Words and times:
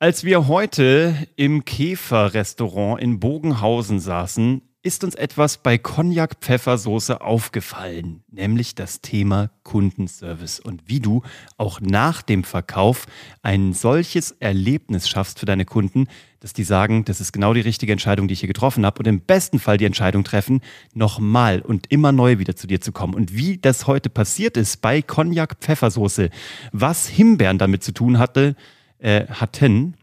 Als 0.00 0.22
wir 0.22 0.46
heute 0.46 1.16
im 1.34 1.64
Käfer-Restaurant 1.64 3.02
in 3.02 3.18
Bogenhausen 3.18 3.98
saßen, 3.98 4.62
ist 4.80 5.02
uns 5.02 5.16
etwas 5.16 5.58
bei 5.58 5.76
Cognac-Pfeffersoße 5.76 7.20
aufgefallen, 7.20 8.22
nämlich 8.30 8.76
das 8.76 9.00
Thema 9.00 9.50
Kundenservice 9.64 10.60
und 10.60 10.84
wie 10.86 11.00
du 11.00 11.22
auch 11.56 11.80
nach 11.80 12.22
dem 12.22 12.44
Verkauf 12.44 13.06
ein 13.42 13.72
solches 13.72 14.30
Erlebnis 14.38 15.08
schaffst 15.08 15.40
für 15.40 15.46
deine 15.46 15.64
Kunden, 15.64 16.06
dass 16.38 16.52
die 16.52 16.62
sagen, 16.62 17.04
das 17.04 17.20
ist 17.20 17.32
genau 17.32 17.52
die 17.52 17.60
richtige 17.60 17.90
Entscheidung, 17.90 18.28
die 18.28 18.34
ich 18.34 18.40
hier 18.40 18.46
getroffen 18.46 18.86
habe 18.86 19.00
und 19.00 19.08
im 19.08 19.22
besten 19.22 19.58
Fall 19.58 19.78
die 19.78 19.84
Entscheidung 19.84 20.22
treffen, 20.22 20.60
nochmal 20.94 21.60
und 21.60 21.90
immer 21.90 22.12
neu 22.12 22.38
wieder 22.38 22.54
zu 22.54 22.68
dir 22.68 22.80
zu 22.80 22.92
kommen. 22.92 23.14
Und 23.14 23.34
wie 23.34 23.58
das 23.58 23.88
heute 23.88 24.10
passiert 24.10 24.56
ist 24.56 24.80
bei 24.80 25.02
Cognac-Pfeffersoße, 25.02 26.30
was 26.70 27.08
Himbeeren 27.08 27.58
damit 27.58 27.82
zu 27.82 27.90
tun 27.90 28.20
hatte, 28.20 28.54
äh, 28.98 29.26
hatten, 29.26 29.94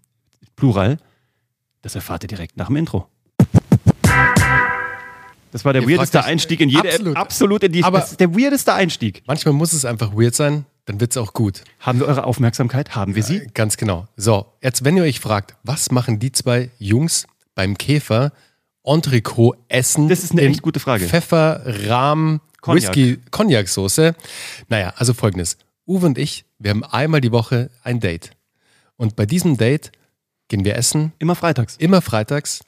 Plural, 0.56 0.98
das 1.82 1.96
erfahrt 1.96 2.24
ihr 2.24 2.28
direkt 2.28 2.58
nach 2.58 2.68
dem 2.68 2.76
Intro. 2.78 3.08
Das 5.52 5.64
war 5.64 5.72
der 5.72 5.84
Ihr 5.84 5.90
weirdeste 5.98 6.24
Einstieg 6.24 6.60
in 6.60 6.70
jede 6.70 6.90
absolut. 6.90 7.16
absolut 7.18 7.64
in 7.64 7.72
die 7.72 7.84
Aber- 7.84 8.00
das 8.00 8.12
ist 8.12 8.20
der 8.20 8.36
weirdeste 8.36 8.74
Einstieg. 8.74 9.24
Manchmal 9.26 9.54
muss 9.54 9.72
es 9.74 9.86
einfach 9.86 10.12
weird 10.14 10.36
sein, 10.36 10.66
dann 10.86 11.00
wird 11.00 11.12
es 11.12 11.18
auch 11.18 11.34
gut. 11.34 11.64
Haben 11.80 12.00
wir 12.00 12.08
eure 12.08 12.26
Aufmerksamkeit? 12.26 12.94
Haben 12.96 13.16
wir 13.16 13.24
sie? 13.24 13.48
Ganz 13.54 13.78
genau. 13.78 14.06
So, 14.18 14.46
jetzt, 14.62 14.84
wenn 14.84 14.98
ihr 14.98 15.04
euch 15.04 15.20
fragt, 15.20 15.56
was 15.64 15.92
machen 15.92 16.20
die 16.20 16.32
zwei 16.34 16.70
Jungs 16.78 17.26
beim 17.56 17.78
Käfer 17.78 18.34
Entrecot 18.84 19.58
essen? 19.70 20.10
Das 20.10 20.24
ist 20.24 20.34
eine 20.34 20.42
in 20.42 20.52
echt 20.52 20.62
gute 20.62 20.80
Frage. 20.82 21.08
Pfeffer, 21.08 21.62
Rahm, 21.88 22.42
Cognac. 22.62 22.84
Whisky, 22.96 23.20
Cognac-Soße. 23.32 24.14
Naja, 24.68 24.94
also 24.98 25.14
folgendes. 25.14 25.58
Uwe 25.88 26.06
und 26.08 26.18
ich, 26.18 26.46
wir 26.60 26.72
haben 26.72 26.84
einmal 26.84 27.22
die 27.22 27.32
Woche 27.32 27.70
ein 27.84 28.00
Date. 28.02 28.32
Und 28.98 29.16
bei 29.16 29.26
diesem 29.26 29.58
Date 29.58 29.92
gehen 30.48 30.64
wir 30.66 30.76
essen, 30.76 31.14
Immer 31.20 31.36
freitags. 31.36 31.76
immer 31.78 32.02
freitags. 32.02 32.62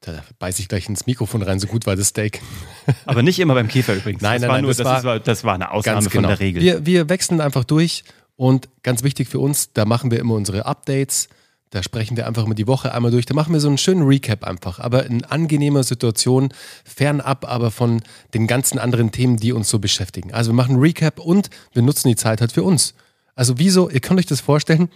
Da 0.00 0.22
beiß 0.38 0.58
ich 0.58 0.68
gleich 0.68 0.88
ins 0.88 1.06
Mikrofon 1.06 1.42
rein, 1.42 1.58
so 1.58 1.66
gut 1.66 1.86
war 1.86 1.96
das 1.96 2.08
Steak. 2.08 2.40
Aber 3.06 3.22
nicht 3.22 3.38
immer 3.38 3.54
beim 3.54 3.68
Käfer 3.68 3.94
übrigens. 3.94 4.20
Nein, 4.22 4.34
das 4.34 4.42
nein, 4.42 4.48
war 4.48 4.56
nein, 4.56 4.62
nur, 4.64 4.74
das 4.74 4.84
das, 4.84 5.04
war- 5.04 5.20
das 5.20 5.44
war 5.44 5.54
eine 5.54 5.70
Ausnahme 5.70 6.00
genau. 6.00 6.12
von 6.12 6.22
der 6.28 6.40
Regel. 6.40 6.62
Wir, 6.62 6.86
wir 6.86 7.08
wechseln 7.08 7.40
einfach 7.40 7.64
durch 7.64 8.04
und 8.36 8.68
ganz 8.82 9.02
wichtig 9.02 9.28
für 9.28 9.38
uns, 9.38 9.72
da 9.72 9.84
machen 9.84 10.10
wir 10.10 10.18
immer 10.18 10.34
unsere 10.34 10.66
Updates. 10.66 11.28
Da 11.70 11.82
sprechen 11.82 12.16
wir 12.16 12.26
einfach 12.28 12.44
immer 12.44 12.54
die 12.54 12.66
Woche 12.68 12.92
einmal 12.94 13.10
durch. 13.10 13.26
Da 13.26 13.34
machen 13.34 13.52
wir 13.52 13.58
so 13.60 13.66
einen 13.68 13.78
schönen 13.78 14.02
Recap 14.02 14.44
einfach, 14.44 14.78
aber 14.78 15.06
in 15.06 15.24
angenehmer 15.24 15.82
Situation, 15.82 16.52
fernab 16.84 17.44
aber 17.50 17.70
von 17.72 18.02
den 18.32 18.46
ganzen 18.46 18.78
anderen 18.78 19.10
Themen, 19.10 19.38
die 19.38 19.52
uns 19.52 19.70
so 19.70 19.78
beschäftigen. 19.80 20.32
Also 20.32 20.50
wir 20.52 20.54
machen 20.54 20.76
Recap 20.76 21.18
und 21.18 21.50
wir 21.72 21.82
nutzen 21.82 22.08
die 22.08 22.16
Zeit 22.16 22.40
halt 22.40 22.52
für 22.52 22.62
uns. 22.62 22.94
Also 23.34 23.58
wieso, 23.58 23.90
ihr 23.90 23.98
könnt 24.00 24.20
euch 24.20 24.26
das 24.26 24.40
vorstellen, 24.40 24.88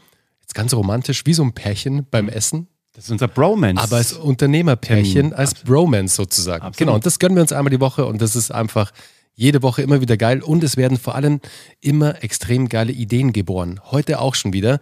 jetzt 0.48 0.54
ganz 0.54 0.72
romantisch, 0.74 1.26
wie 1.26 1.34
so 1.34 1.42
ein 1.42 1.52
Pärchen 1.52 2.06
beim 2.10 2.28
Essen, 2.28 2.68
das 2.94 3.04
ist 3.04 3.10
unser 3.10 3.28
Bromance. 3.28 3.80
aber 3.82 3.96
als 3.96 4.14
Unternehmerpärchen, 4.14 5.32
als 5.34 5.54
Bromance 5.54 6.16
sozusagen. 6.16 6.62
Absolut. 6.62 6.76
Genau, 6.78 6.94
und 6.94 7.06
das 7.06 7.18
gönnen 7.18 7.36
wir 7.36 7.42
uns 7.42 7.52
einmal 7.52 7.70
die 7.70 7.80
Woche 7.80 8.06
und 8.06 8.20
das 8.22 8.34
ist 8.34 8.50
einfach 8.50 8.90
jede 9.34 9.62
Woche 9.62 9.82
immer 9.82 10.00
wieder 10.00 10.16
geil 10.16 10.42
und 10.42 10.64
es 10.64 10.76
werden 10.76 10.98
vor 10.98 11.14
allem 11.14 11.40
immer 11.80 12.24
extrem 12.24 12.68
geile 12.68 12.90
Ideen 12.92 13.32
geboren. 13.32 13.78
Heute 13.84 14.20
auch 14.20 14.34
schon 14.34 14.52
wieder. 14.52 14.80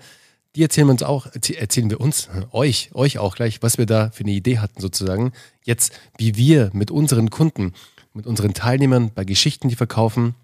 Die 0.55 0.63
erzählen 0.63 0.87
wir 0.87 0.93
uns 0.93 1.03
auch, 1.03 1.27
erzäh- 1.27 1.57
erzählen 1.59 1.91
wir 1.91 2.01
uns, 2.01 2.29
euch, 2.53 2.91
euch 2.95 3.19
auch 3.19 3.35
gleich, 3.35 3.61
was 3.63 3.77
wir 3.77 3.85
da 3.85 4.11
für 4.13 4.23
eine 4.25 4.33
Idee 4.33 4.59
hatten 4.59 4.81
sozusagen. 4.81 5.33
Jetzt, 5.65 5.93
wie 6.17 6.37
wir 6.37 6.71
mit 6.73 6.91
unseren 6.91 7.29
Kunden, 7.29 7.75
mit 8.15 8.27
unseren 8.27 8.55
Teilnehmern 8.55 9.11
bei 9.15 9.25
Geschichten, 9.27 9.69
die 9.69 9.77
verkaufen, 9.77 10.35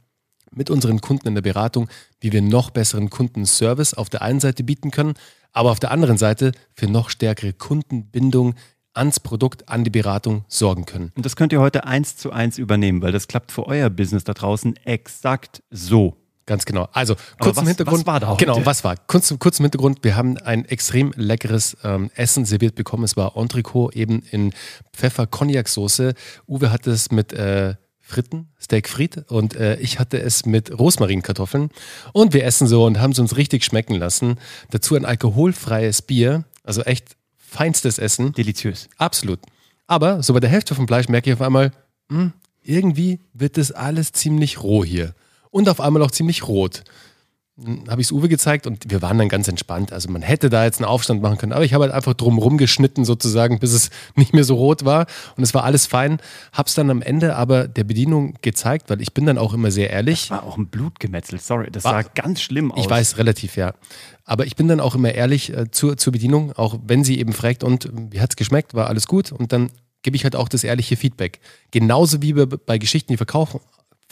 mit 0.55 0.71
unseren 0.71 1.01
Kunden 1.01 1.29
in 1.29 1.35
der 1.35 1.43
Beratung, 1.43 1.89
wie 2.21 2.33
wir 2.33 2.43
noch 2.43 2.71
besseren 2.71 3.11
Kundenservice 3.11 3.95
auf 3.95 4.09
der 4.11 4.23
einen 4.23 4.41
Seite 4.41 4.63
bieten 4.65 4.91
können, 4.91 5.15
aber 5.53 5.71
auf 5.71 5.81
der 5.81 5.91
anderen 5.91 6.19
Seite 6.19 6.53
für 6.75 6.87
noch 6.87 7.11
stärkere 7.11 7.53
Kundenbindung 7.53 8.55
ans 8.95 9.21
Produkt, 9.21 9.69
an 9.69 9.85
die 9.85 9.91
Beratung 9.91 10.45
sorgen 10.49 10.85
können. 10.85 11.13
Und 11.17 11.25
das 11.25 11.35
könnt 11.37 11.53
ihr 11.53 11.61
heute 11.61 11.85
eins 11.85 12.17
zu 12.17 12.31
eins 12.31 12.59
übernehmen, 12.59 13.01
weil 13.03 13.13
das 13.13 13.27
klappt 13.27 13.51
für 13.53 13.67
euer 13.67 13.89
Business 13.91 14.25
da 14.25 14.35
draußen 14.35 14.77
exakt 14.85 15.63
so. 15.71 16.17
Ganz 16.45 16.65
genau. 16.65 16.89
Also 16.93 17.15
kurz 17.39 17.57
was- 17.57 17.63
im 17.63 17.69
Hintergrund. 17.69 18.01
was 18.01 18.07
war 18.07 18.21
da 18.21 18.27
heute? 18.29 18.45
Genau, 18.45 18.67
was 18.67 18.83
war? 18.83 18.97
Kurz, 19.07 19.33
kurz 19.39 19.61
im 19.61 19.65
Hintergrund. 19.65 20.01
Wir 20.03 20.17
haben 20.17 20.37
ein 20.39 20.65
extrem 20.65 21.13
leckeres 21.17 21.77
ähm, 21.85 22.11
Essen 22.17 22.45
serviert 22.45 22.75
bekommen. 22.75 23.05
Es 23.05 23.17
war 23.17 23.37
Entrecot 23.37 23.95
eben 23.95 24.23
in 24.31 24.53
Pfeffer-Cognac-Soße. 24.93 26.15
Uwe 26.49 26.73
hatte 26.73 26.91
es 26.91 27.11
mit 27.13 27.33
äh, 27.33 27.77
Fritten, 28.13 28.49
Steak 28.61 28.91
Frit 28.91 29.25
und 29.31 29.57
äh, 29.57 29.77
ich 29.77 29.99
hatte 29.99 30.21
es 30.21 30.45
mit 30.45 30.79
Rosmarinkartoffeln. 30.79 31.71
Und 32.13 32.35
wir 32.35 32.45
essen 32.45 32.67
so 32.67 32.85
und 32.85 33.01
haben 33.01 33.13
es 33.13 33.19
uns 33.19 33.39
richtig 33.39 33.65
schmecken 33.65 33.95
lassen. 33.95 34.39
Dazu 34.71 34.97
ein 34.97 35.07
alkoholfreies 35.07 36.03
Bier, 36.03 36.45
also 36.63 36.83
echt 36.83 37.17
feinstes 37.39 37.99
Essen. 37.99 38.33
Deliziös. 38.33 38.91
Absolut. 38.99 39.41
Aber 39.87 40.23
so 40.23 40.35
bei 40.35 40.41
der 40.41 40.51
Hälfte 40.51 40.75
vom 40.75 40.87
Fleisch 40.87 41.09
merke 41.09 41.31
ich 41.31 41.35
auf 41.35 41.41
einmal, 41.41 41.73
hm, 42.11 42.35
irgendwie 42.63 43.21
wird 43.33 43.57
das 43.57 43.73
alles 43.73 44.13
ziemlich 44.13 44.63
roh 44.63 44.85
hier. 44.85 45.15
Und 45.51 45.71
auf 45.71 45.81
einmal 45.81 46.03
auch 46.03 46.11
ziemlich 46.11 46.47
rot. 46.47 46.85
Habe 47.89 48.01
ich 48.01 48.09
es 48.09 48.13
Uwe 48.13 48.29
gezeigt 48.29 48.67
und 48.67 48.91
wir 48.91 49.03
waren 49.03 49.19
dann 49.19 49.29
ganz 49.29 49.49
entspannt. 49.49 49.93
Also 49.93 50.11
man 50.11 50.23
hätte 50.23 50.51
da 50.51 50.65
jetzt 50.65 50.79
einen 50.79 50.87
Aufstand 50.87 51.23
machen 51.23 51.39
können, 51.39 51.53
aber 51.53 51.65
ich 51.65 51.75
habe 51.75 51.85
halt 51.85 51.93
einfach 51.93 52.15
drum 52.15 52.57
geschnitten 52.57 53.05
sozusagen, 53.05 53.59
bis 53.59 53.73
es 53.73 53.91
nicht 54.17 54.35
mehr 54.35 54.45
so 54.45 54.55
rot 54.57 54.85
war 54.85 55.07
und 55.37 55.43
es 55.43 55.55
war 55.55 55.65
alles 55.65 55.87
fein. 55.87 56.19
Hab's 56.53 56.75
dann 56.75 56.91
am 56.91 57.03
Ende 57.03 57.37
aber 57.37 57.69
der 57.69 57.85
Bedienung 57.85 58.35
gezeigt, 58.43 58.91
weil 58.91 59.01
ich 59.01 59.15
bin 59.15 59.27
dann 59.27 59.39
auch 59.39 59.55
immer 59.55 59.71
sehr 59.71 59.91
ehrlich. 59.91 60.31
War 60.31 60.45
auch 60.45 60.57
ein 60.57 60.67
Blutgemetzel, 60.67 61.39
sorry. 61.41 61.69
Das 61.71 61.85
War- 61.85 62.03
sah 62.03 62.09
ganz 62.15 62.41
schlimm 62.41 62.73
aus. 62.73 62.85
Ich 62.85 62.91
weiß 62.91 63.19
relativ, 63.19 63.57
ja. 63.57 63.75
Aber 64.25 64.47
ich 64.47 64.57
bin 64.57 64.69
dann 64.69 64.81
auch 64.81 64.95
immer 64.95 65.13
ehrlich 65.13 65.53
äh, 65.57 65.71
zur, 65.71 65.97
zur 65.97 66.13
Bedienung, 66.13 66.53
auch 66.53 66.79
wenn 66.87 67.05
sie 67.05 67.19
eben 67.19 67.33
fragt, 67.33 67.65
und 67.65 67.91
wie 68.11 68.21
hat's 68.21 68.37
geschmeckt, 68.37 68.75
war 68.75 68.87
alles 68.89 69.07
gut? 69.07 69.33
Und 69.33 69.53
dann 69.53 69.71
gebe 70.03 70.17
ich 70.17 70.25
halt 70.25 70.37
auch 70.37 70.49
das 70.49 70.65
ehrliche 70.65 70.97
Feedback. 70.97 71.41
Genauso 71.71 72.23
wie 72.23 72.37
wir 72.37 72.47
bei 72.47 72.79
Geschichten, 72.79 73.13
die 73.13 73.17
verkaufen, 73.17 73.61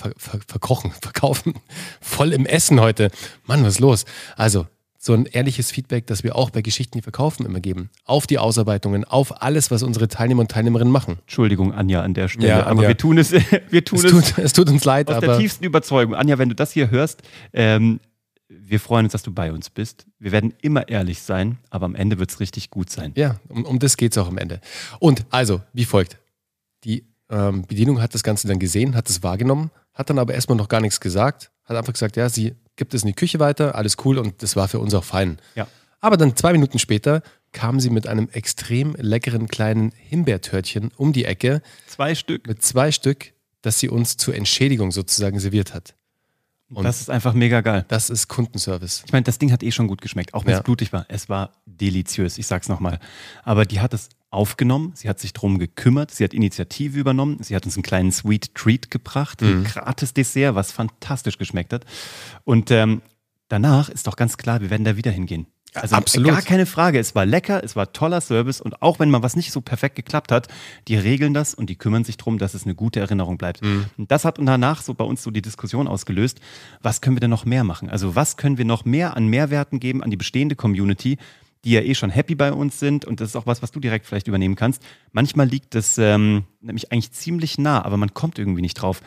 ver, 0.01 0.13
ver, 0.17 0.41
verkochen, 0.47 0.93
verkaufen, 1.03 1.55
voll 2.01 2.33
im 2.33 2.47
Essen 2.47 2.81
heute. 2.81 3.11
Mann, 3.47 3.63
was 3.63 3.75
ist 3.75 3.81
los? 3.81 4.05
Also, 4.37 4.67
so 5.03 5.15
ein 5.15 5.25
ehrliches 5.25 5.71
Feedback, 5.71 6.07
das 6.07 6.25
wir 6.25 6.37
auch 6.37 6.51
bei 6.51 6.61
Geschichten, 6.61 6.99
die 6.99 7.03
verkaufen, 7.03 7.47
immer 7.47 7.61
geben. 7.61 7.89
Auf 8.05 8.27
die 8.27 8.39
Ausarbeitungen, 8.39 9.05
auf 9.05 9.41
alles, 9.41 9.71
was 9.71 9.83
unsere 9.83 10.09
Teilnehmer 10.09 10.43
und 10.43 10.51
Teilnehmerinnen 10.51 10.93
machen. 10.93 11.19
Entschuldigung, 11.21 11.73
Anja, 11.73 12.03
an 12.03 12.13
der 12.13 12.29
Stelle. 12.29 12.49
Ja, 12.49 12.67
aber 12.67 12.87
wir 12.87 12.97
tun 12.97 13.17
es, 13.17 13.33
wir 13.71 13.85
tun 13.85 13.99
Es 13.99 14.05
es, 14.05 14.11
tut, 14.11 14.39
es 14.45 14.53
tut 14.53 14.69
uns 14.69 14.85
leid, 14.85 15.11
aus 15.11 15.21
der 15.21 15.31
aber 15.31 15.39
tiefsten 15.39 15.65
Überzeugung. 15.65 16.15
Anja, 16.15 16.37
wenn 16.37 16.51
du 16.51 16.55
das 16.55 16.73
hier 16.73 16.91
hörst, 16.91 17.23
ähm, 17.55 18.01
wir 18.49 18.79
freuen 18.79 19.07
uns, 19.07 19.13
dass 19.13 19.23
du 19.23 19.33
bei 19.33 19.53
uns 19.53 19.71
bist. 19.71 20.07
Wir 20.19 20.33
werden 20.33 20.53
immer 20.61 20.89
ehrlich 20.89 21.23
sein, 21.23 21.59
aber 21.71 21.87
am 21.87 21.95
Ende 21.95 22.19
wird 22.19 22.31
es 22.31 22.41
richtig 22.41 22.69
gut 22.69 22.91
sein. 22.91 23.13
Ja, 23.17 23.37
um, 23.49 23.65
um 23.65 23.79
das 23.79 23.97
geht 23.97 24.13
es 24.13 24.19
auch 24.19 24.29
am 24.29 24.37
Ende. 24.37 24.61
Und 24.99 25.25
also, 25.31 25.63
wie 25.73 25.87
folgt. 25.87 26.19
Die 26.85 27.07
ähm, 27.31 27.63
Bedienung 27.67 28.01
hat 28.03 28.15
das 28.15 28.23
Ganze 28.23 28.49
dann 28.49 28.59
gesehen, 28.59 28.95
hat 28.95 29.09
es 29.09 29.23
wahrgenommen, 29.23 29.71
hat 29.95 30.11
dann 30.11 30.19
aber 30.19 30.35
erstmal 30.35 30.57
noch 30.59 30.69
gar 30.69 30.81
nichts 30.81 31.01
gesagt, 31.01 31.51
hat 31.65 31.77
einfach 31.77 31.93
gesagt, 31.93 32.17
ja, 32.17 32.29
sie 32.29 32.55
gibt 32.77 32.95
es 32.95 33.03
in 33.03 33.09
die 33.09 33.15
Küche 33.15 33.39
weiter, 33.41 33.75
alles 33.75 33.97
cool 34.05 34.19
und 34.19 34.43
das 34.43 34.57
war 34.57 34.69
für 34.69 34.79
uns 34.81 34.95
auch 34.95 35.05
fein. 35.05 35.39
Ja. 35.55 35.67
Aber 36.01 36.17
dann 36.17 36.35
zwei 36.35 36.53
Minuten 36.53 36.79
später 36.79 37.23
kam 37.53 37.79
sie 37.81 37.91
mit 37.91 38.07
einem 38.07 38.29
extrem 38.33 38.95
leckeren 38.99 39.49
kleinen 39.49 39.93
Himbeertörtchen 39.97 40.91
um 40.97 41.13
die 41.13 41.25
Ecke 41.25 41.63
Zwei 41.89 42.15
Stück. 42.15 42.47
mit 42.47 42.63
zwei 42.63 42.91
Stück, 42.93 43.33
das 43.63 43.79
sie 43.81 43.89
uns 43.89 44.17
zur 44.17 44.35
Entschädigung 44.35 44.93
sozusagen 44.93 45.39
serviert 45.41 45.75
hat. 45.75 45.95
Und 46.73 46.85
das 46.85 47.01
ist 47.01 47.11
einfach 47.11 47.35
mega 47.35 47.61
geil. 47.63 47.85
das 47.89 48.11
ist 48.11 48.29
Kundenservice. 48.29 49.03
Ich 49.05 49.13
meine, 49.13 49.25
das 49.25 49.39
Ding 49.39 49.51
hat 49.51 49.63
eh 49.65 49.73
schon 49.73 49.89
gut 49.89 50.01
geschmeckt, 50.01 50.35
auch 50.35 50.45
wenn 50.45 50.53
Ja. 50.53 50.59
es 50.59 50.65
blutig 50.65 50.93
war. 50.93 51.05
Es 51.09 51.29
war 51.29 51.51
deliziös, 51.67 52.39
ich 52.39 52.47
sag's 52.47 52.69
nochmal. 52.69 53.01
Aber 53.43 53.65
die 53.65 53.81
hat 53.81 53.93
es 53.93 54.09
aufgenommen, 54.31 54.93
sie 54.95 55.09
hat 55.09 55.19
sich 55.19 55.33
drum 55.33 55.59
gekümmert, 55.59 56.13
sie 56.13 56.23
hat 56.25 56.33
Initiative 56.33 56.99
übernommen, 56.99 57.39
sie 57.41 57.57
hat 57.57 57.65
uns 57.67 57.77
einen 57.77 57.83
kleinen 57.83 58.13
Sweet 58.13 58.55
Treat 58.55 58.91
gebracht, 58.91 59.43
ein 59.43 59.65
gratis 59.65 60.15
Dessert, 60.15 60.55
was 60.55 60.71
fantastisch 60.71 61.37
geschmeckt 61.37 61.73
hat. 61.73 61.85
Und 62.45 62.71
ähm, 62.71 63.03
danach 63.49 63.89
ist 63.89 64.07
doch 64.07 64.17
ganz 64.17 64.37
klar, 64.37 64.61
wir 64.61 64.71
werden 64.71 64.85
da 64.85 64.97
wieder 64.97 65.11
hingehen. 65.11 65.47
Also 65.75 65.95
absolut. 65.95 66.33
gar 66.33 66.43
keine 66.43 66.67
Frage. 66.67 66.99
Es 66.99 67.15
war 67.15 67.25
lecker, 67.27 67.63
es 67.63 67.77
war 67.77 67.93
toller 67.93 68.21
Service 68.21 68.61
und 68.61 68.83
auch 68.83 68.99
wenn 68.99 69.11
mal 69.11 69.23
was 69.23 69.37
nicht 69.37 69.53
so 69.53 69.61
perfekt 69.61 69.95
geklappt 69.95 70.33
hat, 70.33 70.49
die 70.89 70.97
regeln 70.97 71.33
das 71.33 71.55
und 71.55 71.71
die 71.71 71.77
kümmern 71.77 72.03
sich 72.03 72.17
darum, 72.17 72.39
dass 72.39 72.55
es 72.55 72.65
eine 72.65 72.75
gute 72.75 72.99
Erinnerung 73.01 73.39
bleibt. 73.39 73.63
Und 73.97 74.11
das 74.11 74.25
hat 74.25 74.39
danach 74.39 74.83
so 74.83 74.95
bei 74.95 75.05
uns 75.05 75.23
so 75.23 75.31
die 75.31 75.43
Diskussion 75.43 75.87
ausgelöst, 75.87 76.41
was 76.83 77.01
können 77.01 77.17
wir 77.17 77.21
denn 77.21 77.31
noch 77.31 77.45
mehr 77.45 77.63
machen? 77.63 77.89
Also 77.89 78.17
was 78.17 78.37
können 78.37 78.59
wir 78.59 78.65
noch 78.65 78.85
mehr 78.85 79.17
an 79.17 79.29
Mehrwerten 79.29 79.79
geben 79.79 80.03
an 80.03 80.11
die 80.11 80.17
bestehende 80.17 80.57
Community, 80.57 81.19
die 81.65 81.73
ja 81.73 81.81
eh 81.81 81.95
schon 81.95 82.11
happy 82.11 82.35
bei 82.35 82.53
uns 82.53 82.79
sind 82.79 83.05
und 83.05 83.21
das 83.21 83.31
ist 83.31 83.37
auch 83.37 83.47
was, 83.47 83.63
was 83.63 83.71
du 83.71 83.81
direkt 83.81 84.07
vielleicht 84.07 84.29
übernehmen 84.29 84.57
kannst. 84.57 84.83
Manchmal 85.13 85.47
liegt 85.47 85.75
das 85.75 85.99
ähm, 85.99 86.45
nämlich 86.61 86.93
eigentlich 86.93 87.13
ziemlich 87.13 87.59
nah, 87.59 87.85
aber 87.85 87.97
man 87.97 88.15
kommt 88.15 88.39
irgendwie 88.39 88.63
nicht 88.63 88.75
drauf. 88.75 89.03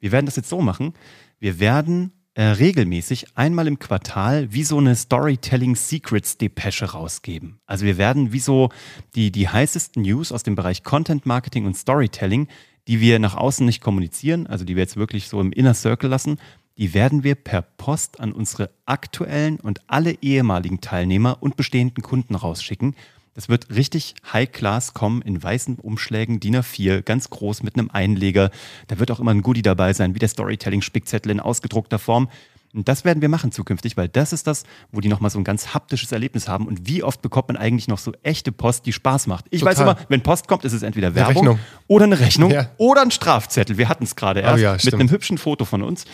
Wir 0.00 0.12
werden 0.12 0.26
das 0.26 0.36
jetzt 0.36 0.50
so 0.50 0.60
machen. 0.60 0.92
Wir 1.40 1.60
werden 1.60 2.12
äh, 2.34 2.42
regelmäßig 2.42 3.36
einmal 3.36 3.68
im 3.68 3.78
Quartal 3.78 4.52
wie 4.52 4.64
so 4.64 4.78
eine 4.78 4.96
Storytelling 4.96 5.76
Secrets 5.76 6.36
Depesche 6.36 6.86
rausgeben. 6.86 7.60
Also 7.64 7.86
wir 7.86 7.96
werden 7.96 8.32
wie 8.32 8.40
so 8.40 8.70
die, 9.14 9.30
die 9.30 9.48
heißesten 9.48 10.02
News 10.02 10.32
aus 10.32 10.42
dem 10.42 10.56
Bereich 10.56 10.82
Content 10.82 11.26
Marketing 11.26 11.64
und 11.64 11.76
Storytelling, 11.76 12.48
die 12.88 13.00
wir 13.00 13.18
nach 13.18 13.34
außen 13.34 13.64
nicht 13.64 13.80
kommunizieren, 13.80 14.46
also 14.46 14.64
die 14.64 14.76
wir 14.76 14.82
jetzt 14.82 14.96
wirklich 14.96 15.28
so 15.28 15.40
im 15.40 15.52
Inner 15.52 15.74
Circle 15.74 16.10
lassen, 16.10 16.38
die 16.76 16.92
werden 16.94 17.22
wir 17.22 17.34
per 17.36 17.62
Post 17.62 18.20
an 18.20 18.32
unsere 18.32 18.70
aktuellen 18.86 19.60
und 19.60 19.80
alle 19.86 20.16
ehemaligen 20.22 20.80
Teilnehmer 20.80 21.38
und 21.40 21.56
bestehenden 21.56 22.02
Kunden 22.02 22.34
rausschicken. 22.34 22.94
Das 23.34 23.48
wird 23.48 23.70
richtig 23.74 24.14
High-Class 24.32 24.94
kommen 24.94 25.20
in 25.22 25.42
weißen 25.42 25.76
Umschlägen, 25.76 26.38
DIN 26.40 26.56
A4, 26.56 27.02
ganz 27.02 27.30
groß 27.30 27.62
mit 27.64 27.76
einem 27.76 27.90
Einleger. 27.90 28.50
Da 28.86 28.98
wird 29.00 29.10
auch 29.10 29.18
immer 29.20 29.32
ein 29.32 29.42
Goodie 29.42 29.62
dabei 29.62 29.92
sein, 29.92 30.14
wie 30.14 30.20
der 30.20 30.28
Storytelling-Spickzettel 30.28 31.32
in 31.32 31.40
ausgedruckter 31.40 31.98
Form. 31.98 32.28
Und 32.72 32.88
das 32.88 33.04
werden 33.04 33.20
wir 33.22 33.28
machen 33.28 33.52
zukünftig, 33.52 33.96
weil 33.96 34.08
das 34.08 34.32
ist 34.32 34.48
das, 34.48 34.64
wo 34.90 35.00
die 35.00 35.08
nochmal 35.08 35.30
so 35.30 35.38
ein 35.38 35.44
ganz 35.44 35.74
haptisches 35.74 36.10
Erlebnis 36.10 36.48
haben. 36.48 36.66
Und 36.66 36.88
wie 36.88 37.04
oft 37.04 37.22
bekommt 37.22 37.48
man 37.48 37.56
eigentlich 37.56 37.86
noch 37.86 37.98
so 37.98 38.12
echte 38.24 38.50
Post, 38.50 38.86
die 38.86 38.92
Spaß 38.92 39.28
macht? 39.28 39.46
Ich 39.50 39.60
Total. 39.60 39.74
weiß 39.76 39.80
immer, 39.82 39.96
wenn 40.08 40.22
Post 40.22 40.48
kommt, 40.48 40.64
ist 40.64 40.72
es 40.72 40.82
entweder 40.82 41.14
Werbung 41.14 41.34
Rechnung. 41.36 41.58
oder 41.86 42.04
eine 42.06 42.18
Rechnung 42.18 42.50
Ja. 42.50 42.70
oder 42.76 43.02
ein 43.02 43.12
Strafzettel. 43.12 43.78
Wir 43.78 43.88
hatten 43.88 44.02
es 44.04 44.16
gerade 44.16 44.40
Oh 44.40 44.56
erst 44.56 44.60
ja, 44.62 44.76
mit 44.84 44.94
einem 44.94 45.10
hübschen 45.10 45.38
Foto 45.38 45.64
von 45.64 45.82
uns. 45.82 46.04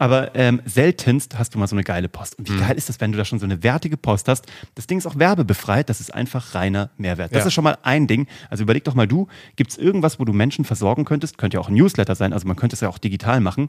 Aber 0.00 0.34
ähm, 0.34 0.62
seltenst 0.64 1.38
hast 1.38 1.54
du 1.54 1.58
mal 1.58 1.66
so 1.66 1.76
eine 1.76 1.84
geile 1.84 2.08
Post. 2.08 2.38
Und 2.38 2.48
wie 2.48 2.52
Mhm. 2.54 2.60
geil 2.60 2.76
ist 2.76 2.88
das, 2.88 3.00
wenn 3.00 3.12
du 3.12 3.18
da 3.18 3.24
schon 3.26 3.38
so 3.38 3.44
eine 3.44 3.62
wertige 3.62 3.98
Post 3.98 4.28
hast? 4.28 4.46
Das 4.74 4.86
Ding 4.86 4.96
ist 4.96 5.06
auch 5.06 5.18
werbebefreit, 5.18 5.90
das 5.90 6.00
ist 6.00 6.14
einfach 6.14 6.54
reiner 6.54 6.88
Mehrwert. 6.96 7.32
Das 7.34 7.40
Ja. 7.42 7.46
ist 7.48 7.52
schon 7.54 7.64
mal 7.64 7.76
ein 7.82 8.06
Ding. 8.06 8.26
Also 8.48 8.62
überleg 8.62 8.82
doch 8.84 8.94
mal 8.94 9.06
du, 9.06 9.28
gibt 9.56 9.72
es 9.72 9.76
irgendwas, 9.78 10.18
wo 10.18 10.24
du 10.24 10.32
Menschen 10.32 10.64
versorgen 10.64 11.04
könntest? 11.04 11.36
Könnte 11.36 11.58
ja 11.58 11.60
auch 11.60 11.68
ein 11.68 11.74
Newsletter 11.74 12.14
sein, 12.14 12.32
also 12.32 12.48
man 12.48 12.56
könnte 12.56 12.74
es 12.74 12.80
ja 12.80 12.88
auch 12.88 12.96
digital 12.98 13.40
machen, 13.40 13.68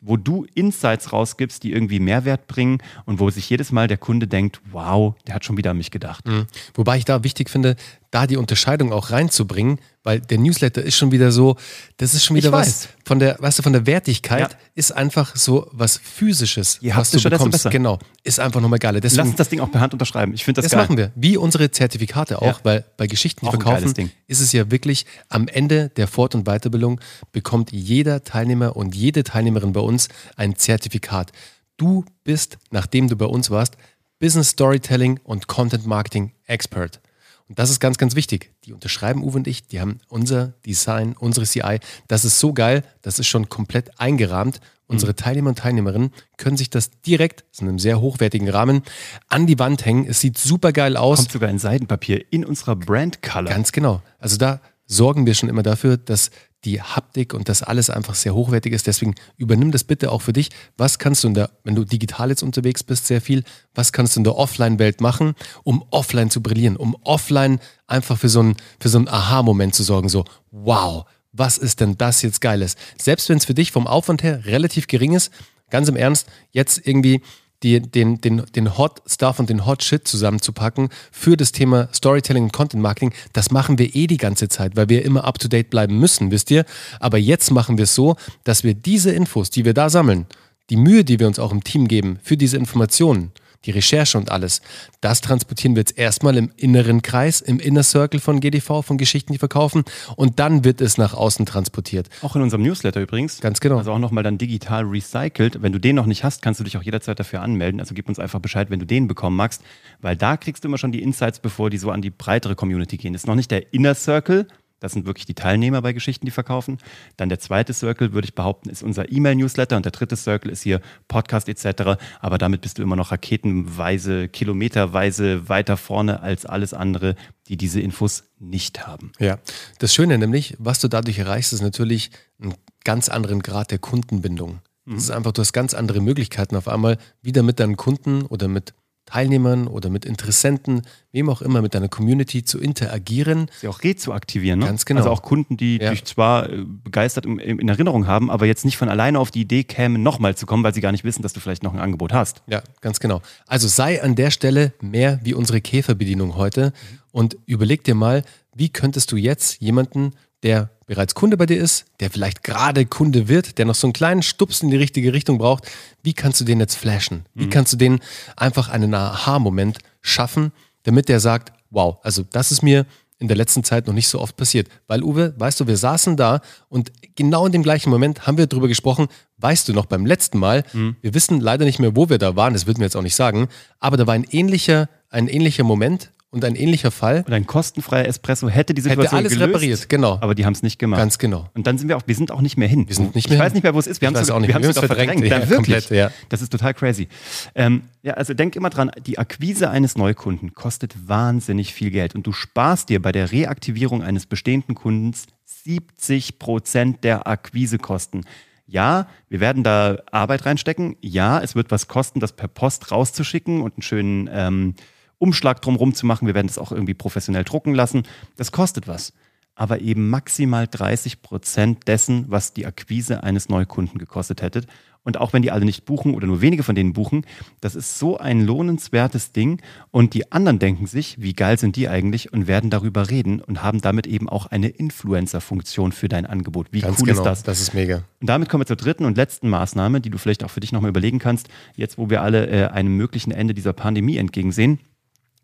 wo 0.00 0.16
du 0.16 0.46
Insights 0.54 1.12
rausgibst, 1.12 1.62
die 1.62 1.72
irgendwie 1.72 2.00
Mehrwert 2.00 2.46
bringen 2.46 2.78
und 3.04 3.18
wo 3.20 3.28
sich 3.30 3.48
jedes 3.50 3.70
Mal 3.70 3.86
der 3.86 3.98
Kunde 3.98 4.26
denkt, 4.28 4.60
wow, 4.72 5.14
der 5.26 5.34
hat 5.34 5.44
schon 5.44 5.56
wieder 5.58 5.72
an 5.72 5.76
mich 5.78 5.90
gedacht. 5.90 6.26
Mhm. 6.26 6.46
Wobei 6.74 6.96
ich 6.98 7.04
da 7.04 7.22
wichtig 7.22 7.50
finde, 7.50 7.76
da 8.10 8.26
die 8.26 8.36
Unterscheidung 8.36 8.92
auch 8.92 9.10
reinzubringen, 9.10 9.78
weil 10.04 10.20
der 10.20 10.38
Newsletter 10.38 10.82
ist 10.82 10.96
schon 10.96 11.10
wieder 11.10 11.32
so, 11.32 11.56
das 11.96 12.14
ist 12.14 12.24
schon 12.24 12.36
wieder 12.36 12.48
Ich 12.48 12.52
was 12.52 12.66
weiß. 12.68 12.88
von 13.04 13.18
der, 13.18 13.36
weißt 13.40 13.58
du, 13.58 13.62
von 13.62 13.72
der 13.72 13.86
Wertigkeit 13.86 14.52
Ja. 14.52 14.58
ist 14.74 14.92
einfach 14.92 15.34
so 15.34 15.68
was 15.72 15.98
physisches, 15.98 16.78
Je 16.80 16.94
was 16.94 17.10
du 17.10 17.20
bekommst. 17.20 17.50
besser. 17.52 17.70
Genau, 17.70 17.98
ist 18.22 18.38
einfach 18.40 18.60
nochmal. 18.60 18.78
Lass 18.82 19.00
Deswegen 19.00 19.28
uns 19.28 19.36
das 19.36 19.48
Ding 19.48 19.60
auch 19.60 19.70
per 19.70 19.80
Hand 19.80 19.92
unterschreiben. 19.92 20.32
Ich 20.34 20.44
finde 20.44 20.60
das, 20.62 20.70
das 20.70 20.78
geil. 20.78 20.84
machen 20.86 20.96
wir. 20.96 21.10
Wie 21.16 21.36
unsere 21.36 21.70
Zertifikate 21.70 22.40
auch, 22.40 22.46
Ja. 22.46 22.60
weil 22.62 22.84
bei 22.96 23.06
Geschichten, 23.06 23.44
die 23.46 23.50
verkaufen, 23.50 24.10
ist 24.28 24.40
es 24.40 24.52
ja 24.52 24.70
wirklich 24.70 25.06
am 25.28 25.48
Ende 25.48 25.88
der 25.96 26.06
Fort- 26.06 26.34
und 26.34 26.44
Weiterbildung 26.46 27.00
bekommt 27.32 27.72
jeder 27.72 28.22
Teilnehmer 28.22 28.76
und 28.76 28.94
jede 28.94 29.24
Teilnehmerin 29.24 29.72
bei 29.72 29.80
uns 29.80 30.08
ein 30.36 30.56
Zertifikat. 30.56 31.32
Du 31.76 32.04
bist, 32.24 32.58
nachdem 32.70 33.08
du 33.08 33.16
bei 33.16 33.26
uns 33.26 33.50
warst, 33.50 33.76
Business 34.18 34.50
Storytelling 34.50 35.20
und 35.24 35.46
Content 35.46 35.86
Marketing 35.86 36.32
Expert. 36.46 37.00
Und 37.48 37.58
das 37.58 37.70
ist 37.70 37.78
ganz, 37.78 37.96
ganz 37.96 38.16
wichtig. 38.16 38.52
Die 38.64 38.72
unterschreiben 38.72 39.22
Uwe 39.22 39.36
und 39.38 39.46
ich, 39.46 39.66
die 39.66 39.80
haben 39.80 40.00
unser 40.08 40.54
Design, 40.64 41.14
unsere 41.18 41.46
CI. 41.46 41.78
Das 42.08 42.24
ist 42.24 42.40
so 42.40 42.52
geil, 42.52 42.82
das 43.02 43.18
ist 43.18 43.28
schon 43.28 43.48
komplett 43.48 44.00
eingerahmt. 44.00 44.60
Unsere 44.88 45.12
Mhm. 45.12 45.16
Teilnehmer 45.16 45.48
und 45.50 45.58
Teilnehmerinnen 45.58 46.10
können 46.36 46.56
sich 46.56 46.70
das 46.70 46.90
direkt, 47.02 47.44
das 47.50 47.60
in 47.60 47.68
einem 47.68 47.78
sehr 47.78 48.00
hochwertigen 48.00 48.48
Rahmen, 48.48 48.82
an 49.28 49.46
die 49.46 49.58
Wand 49.58 49.84
hängen. 49.84 50.06
Es 50.06 50.20
sieht 50.20 50.38
super 50.38 50.72
geil 50.72 50.96
aus. 50.96 51.18
Kommt 51.18 51.32
sogar 51.32 51.50
in 51.50 51.58
Seidenpapier 51.58 52.24
in 52.30 52.44
unserer 52.44 52.76
Brand 52.76 53.22
Color. 53.22 53.50
Ganz 53.50 53.72
genau. 53.72 54.02
Also 54.18 54.36
da 54.36 54.60
sorgen 54.86 55.26
wir 55.26 55.34
schon 55.34 55.48
immer 55.48 55.62
dafür, 55.64 55.96
dass 55.96 56.30
die 56.66 56.82
Haptik 56.82 57.32
und 57.32 57.48
das 57.48 57.62
alles 57.62 57.88
einfach 57.88 58.14
sehr 58.14 58.34
hochwertig 58.34 58.72
ist. 58.72 58.86
Deswegen 58.86 59.14
übernimm 59.36 59.70
das 59.70 59.84
bitte 59.84 60.12
auch 60.12 60.20
für 60.20 60.32
dich. 60.32 60.50
Was 60.76 60.98
kannst 60.98 61.24
du 61.24 61.28
in 61.28 61.34
der, 61.34 61.50
wenn 61.64 61.74
du 61.74 61.84
digital 61.84 62.28
jetzt 62.28 62.42
unterwegs 62.42 62.82
bist, 62.82 63.06
sehr 63.06 63.20
viel, 63.20 63.44
was 63.74 63.92
kannst 63.92 64.16
du 64.16 64.20
in 64.20 64.24
der 64.24 64.36
Offline-Welt 64.36 65.00
machen, 65.00 65.34
um 65.62 65.84
offline 65.90 66.28
zu 66.28 66.42
brillieren, 66.42 66.76
um 66.76 66.96
offline 67.04 67.60
einfach 67.86 68.18
für 68.18 68.28
so 68.28 68.40
einen, 68.40 68.56
für 68.80 68.88
so 68.88 68.98
einen 68.98 69.08
Aha-Moment 69.08 69.74
zu 69.74 69.82
sorgen, 69.82 70.08
so, 70.08 70.24
wow, 70.50 71.06
was 71.32 71.56
ist 71.56 71.80
denn 71.80 71.96
das 71.96 72.22
jetzt 72.22 72.40
Geiles? 72.40 72.76
Selbst 73.00 73.28
wenn 73.28 73.38
es 73.38 73.44
für 73.44 73.54
dich 73.54 73.70
vom 73.72 73.86
Aufwand 73.86 74.22
her 74.22 74.44
relativ 74.46 74.86
gering 74.88 75.14
ist, 75.14 75.30
ganz 75.70 75.88
im 75.88 75.96
Ernst, 75.96 76.26
jetzt 76.50 76.86
irgendwie 76.86 77.22
die, 77.62 77.80
den, 77.80 78.20
den, 78.20 78.42
den 78.54 78.78
Hot 78.78 79.02
Stuff 79.06 79.38
und 79.38 79.50
den 79.50 79.66
Hot 79.66 79.82
Shit 79.82 80.06
zusammenzupacken 80.06 80.90
für 81.10 81.36
das 81.36 81.52
Thema 81.52 81.88
Storytelling 81.92 82.44
und 82.44 82.52
Content 82.52 82.82
Marketing, 82.82 83.12
das 83.32 83.50
machen 83.50 83.78
wir 83.78 83.94
eh 83.94 84.06
die 84.06 84.16
ganze 84.16 84.48
Zeit, 84.48 84.76
weil 84.76 84.88
wir 84.88 85.04
immer 85.04 85.24
up 85.24 85.38
to 85.38 85.48
date 85.48 85.70
bleiben 85.70 85.98
müssen, 85.98 86.30
wisst 86.30 86.50
ihr? 86.50 86.64
Aber 87.00 87.18
jetzt 87.18 87.50
machen 87.50 87.78
wir 87.78 87.84
es 87.84 87.94
so, 87.94 88.16
dass 88.44 88.64
wir 88.64 88.74
diese 88.74 89.12
Infos, 89.12 89.50
die 89.50 89.64
wir 89.64 89.74
da 89.74 89.88
sammeln, 89.90 90.26
die 90.70 90.76
Mühe, 90.76 91.04
die 91.04 91.18
wir 91.18 91.26
uns 91.26 91.38
auch 91.38 91.52
im 91.52 91.62
Team 91.62 91.88
geben 91.88 92.18
für 92.22 92.36
diese 92.36 92.56
Informationen, 92.56 93.32
die 93.64 93.70
Recherche 93.70 94.18
und 94.18 94.30
alles, 94.30 94.60
das 95.00 95.20
transportieren 95.20 95.74
wir 95.74 95.80
jetzt 95.80 95.98
erstmal 95.98 96.36
im 96.36 96.50
inneren 96.56 97.02
Kreis, 97.02 97.40
im 97.40 97.58
Inner 97.58 97.82
Circle 97.82 98.20
von 98.20 98.40
GDV, 98.40 98.82
von 98.82 98.98
Geschichten, 98.98 99.32
die 99.32 99.38
verkaufen 99.38 99.84
und 100.16 100.38
dann 100.38 100.64
wird 100.64 100.80
es 100.80 100.98
nach 100.98 101.14
außen 101.14 101.46
transportiert. 101.46 102.08
Auch 102.22 102.36
in 102.36 102.42
unserem 102.42 102.62
Newsletter 102.62 103.00
übrigens. 103.00 103.40
Ganz 103.40 103.60
genau. 103.60 103.78
Also 103.78 103.92
auch 103.92 103.98
nochmal 103.98 104.24
dann 104.24 104.38
digital 104.38 104.84
recycelt. 104.84 105.62
Wenn 105.62 105.72
du 105.72 105.78
den 105.78 105.96
noch 105.96 106.06
nicht 106.06 106.24
hast, 106.24 106.42
kannst 106.42 106.60
du 106.60 106.64
dich 106.64 106.76
auch 106.76 106.82
jederzeit 106.82 107.18
dafür 107.18 107.42
anmelden. 107.42 107.80
Also 107.80 107.94
gib 107.94 108.08
uns 108.08 108.18
einfach 108.18 108.40
Bescheid, 108.40 108.70
wenn 108.70 108.78
du 108.78 108.86
den 108.86 109.08
bekommen 109.08 109.36
magst, 109.36 109.62
weil 110.00 110.16
da 110.16 110.36
kriegst 110.36 110.64
du 110.64 110.68
immer 110.68 110.78
schon 110.78 110.92
die 110.92 111.02
Insights, 111.02 111.38
bevor 111.40 111.70
die 111.70 111.78
so 111.78 111.90
an 111.90 112.02
die 112.02 112.10
breitere 112.10 112.54
Community 112.54 112.96
gehen. 112.96 113.12
Das 113.12 113.22
ist 113.22 113.26
noch 113.26 113.34
nicht 113.34 113.50
der 113.50 113.72
Inner 113.72 113.94
Circle. 113.94 114.46
Das 114.80 114.92
sind 114.92 115.06
wirklich 115.06 115.26
die 115.26 115.34
Teilnehmer 115.34 115.80
bei 115.82 115.92
Geschichten, 115.92 116.26
die 116.26 116.30
verkaufen. 116.30 116.78
Dann 117.16 117.28
der 117.28 117.38
zweite 117.38 117.72
Circle, 117.72 118.12
würde 118.12 118.26
ich 118.26 118.34
behaupten, 118.34 118.68
ist 118.68 118.82
unser 118.82 119.10
E-Mail-Newsletter 119.10 119.76
und 119.76 119.84
der 119.84 119.92
dritte 119.92 120.16
Circle 120.16 120.50
ist 120.50 120.62
hier 120.62 120.80
Podcast 121.08 121.48
etc. 121.48 121.98
Aber 122.20 122.38
damit 122.38 122.60
bist 122.60 122.78
du 122.78 122.82
immer 122.82 122.96
noch 122.96 123.10
raketenweise, 123.10 124.28
kilometerweise 124.28 125.48
weiter 125.48 125.76
vorne 125.76 126.20
als 126.20 126.44
alles 126.44 126.74
andere, 126.74 127.16
die 127.48 127.56
diese 127.56 127.80
Infos 127.80 128.24
nicht 128.38 128.86
haben. 128.86 129.12
Ja, 129.18 129.38
das 129.78 129.94
Schöne 129.94 130.18
nämlich, 130.18 130.56
was 130.58 130.78
du 130.80 130.88
dadurch 130.88 131.18
erreichst, 131.18 131.52
ist 131.52 131.62
natürlich 131.62 132.10
einen 132.40 132.54
ganz 132.84 133.08
anderen 133.08 133.40
Grad 133.40 133.70
der 133.70 133.78
Kundenbindung. 133.78 134.60
Das 134.88 135.02
ist 135.02 135.10
einfach, 135.10 135.32
du 135.32 135.40
hast 135.40 135.52
ganz 135.52 135.74
andere 135.74 136.00
Möglichkeiten 136.00 136.54
auf 136.54 136.68
einmal 136.68 136.98
wieder 137.20 137.42
mit 137.42 137.58
deinen 137.58 137.76
Kunden 137.76 138.22
oder 138.22 138.46
mit 138.46 138.72
Teilnehmern 139.06 139.66
oder 139.68 139.88
mit 139.88 140.04
Interessenten, 140.04 140.82
wem 141.12 141.30
auch 141.30 141.40
immer, 141.40 141.62
mit 141.62 141.74
deiner 141.74 141.88
Community 141.88 142.44
zu 142.44 142.58
interagieren. 142.60 143.50
sie 143.60 143.68
auch 143.68 143.82
rezuaktivieren. 143.82 144.60
Ne? 144.60 144.66
Ganz 144.66 144.84
genau. 144.84 145.00
Also 145.00 145.10
auch 145.10 145.22
Kunden, 145.22 145.56
die 145.56 145.78
Ja. 145.80 145.90
dich 145.90 146.04
zwar 146.04 146.50
äh, 146.50 146.64
begeistert 146.66 147.24
in 147.24 147.68
Erinnerung 147.68 148.06
haben, 148.06 148.30
aber 148.30 148.46
jetzt 148.46 148.64
nicht 148.64 148.76
von 148.76 148.88
alleine 148.88 149.18
auf 149.18 149.30
die 149.30 149.40
Idee 149.40 149.64
kämen, 149.64 150.02
nochmal 150.02 150.36
zu 150.36 150.44
kommen, 150.44 150.62
weil 150.64 150.74
sie 150.74 150.80
gar 150.80 150.92
nicht 150.92 151.04
wissen, 151.04 151.22
dass 151.22 151.32
du 151.32 151.40
vielleicht 151.40 151.62
noch 151.62 151.72
ein 151.72 151.80
Angebot 151.80 152.12
hast. 152.12 152.42
Ja, 152.46 152.62
ganz 152.80 153.00
genau. 153.00 153.22
Also 153.46 153.68
sei 153.68 154.02
an 154.02 154.14
der 154.16 154.30
Stelle 154.30 154.72
mehr 154.80 155.20
wie 155.22 155.34
unsere 155.34 155.60
Käferbedienung 155.60 156.36
heute 156.36 156.72
und 157.12 157.36
überleg 157.46 157.84
dir 157.84 157.94
mal, 157.94 158.22
wie 158.54 158.68
könntest 158.68 159.12
du 159.12 159.16
jetzt 159.16 159.60
jemanden, 159.60 160.12
der 160.42 160.70
bereits 160.86 161.14
Kunde 161.14 161.36
bei 161.36 161.46
dir 161.46 161.60
ist, 161.60 161.84
der 162.00 162.10
vielleicht 162.10 162.42
gerade 162.44 162.86
Kunde 162.86 163.28
wird, 163.28 163.58
der 163.58 163.64
noch 163.64 163.74
so 163.74 163.86
einen 163.86 163.92
kleinen 163.92 164.22
Stups 164.22 164.62
in 164.62 164.70
die 164.70 164.76
richtige 164.76 165.12
Richtung 165.12 165.38
braucht, 165.38 165.64
wie 166.02 166.14
kannst 166.14 166.40
du 166.40 166.44
den 166.44 166.60
jetzt 166.60 166.76
flashen? 166.76 167.26
Wie 167.34 167.48
kannst 167.50 167.72
du 167.72 167.76
den 167.76 168.00
einfach 168.36 168.68
einen 168.68 168.94
Aha-Moment 168.94 169.78
schaffen, 170.00 170.52
damit 170.84 171.08
der 171.08 171.20
sagt, 171.20 171.52
wow, 171.70 171.98
also 172.02 172.22
das 172.30 172.52
ist 172.52 172.62
mir 172.62 172.86
in 173.18 173.28
der 173.28 173.36
letzten 173.36 173.64
Zeit 173.64 173.86
noch 173.86 173.94
nicht 173.94 174.08
so 174.08 174.20
oft 174.20 174.36
passiert. 174.36 174.68
Weil, 174.86 175.02
Uwe, 175.02 175.34
weißt 175.38 175.60
du, 175.60 175.66
wir 175.66 175.76
saßen 175.76 176.16
da 176.16 176.40
und 176.68 176.92
genau 177.14 177.46
in 177.46 177.52
dem 177.52 177.62
gleichen 177.62 177.88
Moment 177.88 178.26
haben 178.26 178.36
wir 178.36 178.46
darüber 178.46 178.68
gesprochen, 178.68 179.08
weißt 179.38 179.68
du 179.68 179.72
noch 179.72 179.86
beim 179.86 180.04
letzten 180.04 180.38
Mal, 180.38 180.64
wir 181.00 181.14
wissen 181.14 181.40
leider 181.40 181.64
nicht 181.64 181.78
mehr, 181.78 181.96
wo 181.96 182.10
wir 182.10 182.18
da 182.18 182.36
waren, 182.36 182.52
das 182.52 182.66
würden 182.66 182.78
wir 182.78 182.86
jetzt 182.86 182.96
auch 182.96 183.02
nicht 183.02 183.16
sagen, 183.16 183.48
aber 183.80 183.96
da 183.96 184.06
war 184.06 184.14
ein 184.14 184.26
ähnlicher, 184.30 184.88
ein 185.08 185.28
ähnlicher 185.28 185.64
Moment 185.64 186.12
und 186.36 186.44
ein 186.44 186.54
ähnlicher 186.54 186.90
Fall. 186.92 187.24
Und 187.26 187.32
ein 187.32 187.46
kostenfreier 187.46 188.06
Espresso 188.06 188.48
hätte 188.48 188.72
die 188.74 188.82
Hätte 188.82 188.90
Situation 188.90 189.18
alles 189.18 189.32
gelöst, 189.32 189.48
repariert, 189.48 189.88
genau. 189.88 190.18
Aber 190.20 190.34
die 190.36 190.46
haben 190.46 190.52
es 190.52 190.62
nicht 190.62 190.78
gemacht. 190.78 190.98
Ganz 191.00 191.18
genau. 191.18 191.48
Und 191.54 191.66
dann 191.66 191.78
sind 191.78 191.88
wir 191.88 191.96
auch, 191.96 192.02
wir 192.06 192.14
sind 192.14 192.30
auch 192.30 192.40
nicht 192.42 192.56
mehr 192.56 192.68
hin. 192.68 192.86
Wir 192.88 192.94
sind 192.94 193.14
nicht 193.16 193.24
ich 193.26 193.30
mehr 193.30 193.40
weiß 193.40 193.46
hin. 193.46 193.54
nicht 193.54 193.62
mehr, 193.64 193.74
wo 193.74 193.78
es 193.80 193.86
ist. 193.88 194.00
Wir 194.00 194.06
Ich 194.08 194.14
haben 194.14 194.20
weiß 194.20 194.28
es 194.28 194.30
auch 194.30 194.38
nicht 194.38 194.48
wir 194.48 194.54
haben 194.54 194.62
es 194.64 194.78
verdrängt. 194.78 195.10
verdrängt. 195.10 195.26
Ja, 195.26 195.38
Ja, 195.40 195.48
wirklich. 195.50 195.56
komplett, 195.86 195.90
ja. 195.90 196.10
Das 196.28 196.42
ist 196.42 196.50
total 196.52 196.74
crazy. 196.74 197.08
Ähm, 197.54 197.82
ja, 198.02 198.14
also 198.14 198.34
denk 198.34 198.54
immer 198.54 198.70
dran, 198.70 198.90
die 199.04 199.18
Akquise 199.18 199.70
eines 199.70 199.96
Neukunden 199.96 200.54
kostet 200.54 200.94
wahnsinnig 201.08 201.74
viel 201.74 201.90
Geld 201.90 202.14
und 202.14 202.26
du 202.26 202.32
sparst 202.32 202.88
dir 202.88 203.02
bei 203.02 203.10
der 203.12 203.32
Reaktivierung 203.32 204.02
eines 204.02 204.26
bestehenden 204.26 204.74
Kundens 204.74 205.26
70 205.64 206.38
Prozent 206.38 207.02
der 207.02 207.26
Akquisekosten. 207.26 208.24
Ja, 208.68 209.06
wir 209.28 209.38
werden 209.40 209.62
da 209.62 209.98
Arbeit 210.10 210.44
reinstecken. 210.44 210.96
Ja, 211.00 211.40
es 211.40 211.54
wird 211.54 211.70
was 211.70 211.86
kosten, 211.86 212.18
das 212.20 212.32
per 212.32 212.48
Post 212.48 212.90
rauszuschicken 212.90 213.60
und 213.60 213.74
einen 213.74 213.82
schönen 213.82 214.28
ähm, 214.32 214.74
Umschlag 215.18 215.62
drumherum 215.62 215.94
zu 215.94 216.06
machen. 216.06 216.26
Wir 216.26 216.34
werden 216.34 216.48
das 216.48 216.58
auch 216.58 216.72
irgendwie 216.72 216.94
professionell 216.94 217.44
drucken 217.44 217.74
lassen. 217.74 218.04
Das 218.36 218.52
kostet 218.52 218.88
was. 218.88 219.12
Aber 219.54 219.80
eben 219.80 220.10
maximal 220.10 220.66
30 220.66 221.22
Prozent 221.22 221.88
dessen, 221.88 222.26
was 222.28 222.52
die 222.52 222.66
Akquise 222.66 223.22
eines 223.22 223.48
Neukunden 223.48 223.98
gekostet 223.98 224.42
hätte. 224.42 224.66
Und 225.06 225.18
auch 225.18 225.32
wenn 225.32 225.40
die 225.40 225.52
alle 225.52 225.64
nicht 225.64 225.84
buchen 225.84 226.14
oder 226.14 226.26
nur 226.26 226.40
wenige 226.40 226.64
von 226.64 226.74
denen 226.74 226.92
buchen, 226.92 227.24
das 227.60 227.76
ist 227.76 227.96
so 227.96 228.18
ein 228.18 228.44
lohnenswertes 228.44 229.30
Ding. 229.30 229.62
Und 229.92 230.14
die 230.14 230.32
anderen 230.32 230.58
denken 230.58 230.88
sich, 230.88 231.22
wie 231.22 231.32
geil 231.32 231.60
sind 231.60 231.76
die 231.76 231.88
eigentlich 231.88 232.32
und 232.32 232.48
werden 232.48 232.70
darüber 232.70 233.08
reden 233.08 233.40
und 233.40 233.62
haben 233.62 233.80
damit 233.80 234.08
eben 234.08 234.28
auch 234.28 234.46
eine 234.46 234.66
Influencer-Funktion 234.66 235.92
für 235.92 236.08
dein 236.08 236.26
Angebot. 236.26 236.66
Wie 236.72 236.80
Ganz 236.80 236.98
cool 236.98 237.06
genau. 237.06 237.20
ist 237.20 237.24
das? 237.24 237.42
Das 237.44 237.60
ist 237.60 237.72
mega. 237.72 238.02
Und 238.20 238.28
damit 238.28 238.48
kommen 238.48 238.62
wir 238.62 238.66
zur 238.66 238.74
dritten 238.74 239.04
und 239.04 239.16
letzten 239.16 239.48
Maßnahme, 239.48 240.00
die 240.00 240.10
du 240.10 240.18
vielleicht 240.18 240.42
auch 240.42 240.50
für 240.50 240.58
dich 240.58 240.72
nochmal 240.72 240.90
überlegen 240.90 241.20
kannst, 241.20 241.48
jetzt 241.76 241.98
wo 241.98 242.10
wir 242.10 242.22
alle 242.22 242.48
äh, 242.48 242.66
einem 242.66 242.96
möglichen 242.96 243.30
Ende 243.30 243.54
dieser 243.54 243.74
Pandemie 243.74 244.16
entgegensehen. 244.16 244.80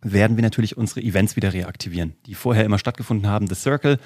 Werden 0.02 0.36
wir 0.36 0.42
natürlich 0.42 0.76
unsere 0.76 1.00
Events 1.00 1.36
wieder 1.36 1.52
reaktivieren, 1.52 2.14
die 2.26 2.34
vorher 2.34 2.64
immer 2.64 2.78
stattgefunden 2.78 3.30
haben. 3.30 3.46
The 3.46 3.54
Circle, 3.54 3.98